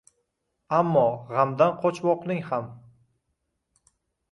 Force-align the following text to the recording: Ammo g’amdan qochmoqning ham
Ammo 0.77 1.03
g’amdan 1.35 1.77
qochmoqning 1.85 2.41
ham 2.49 2.73